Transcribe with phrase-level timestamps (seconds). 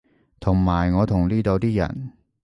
[0.39, 2.13] 同埋我同呢度啲人